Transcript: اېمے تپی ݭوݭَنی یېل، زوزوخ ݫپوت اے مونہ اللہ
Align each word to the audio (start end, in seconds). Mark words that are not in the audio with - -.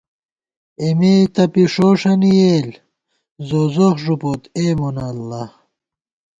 اېمے 0.81 1.13
تپی 1.33 1.63
ݭوݭَنی 1.73 2.31
یېل، 2.39 2.69
زوزوخ 3.47 3.95
ݫپوت 4.03 4.41
اے 4.57 4.65
مونہ 4.77 5.03
اللہ 5.11 5.45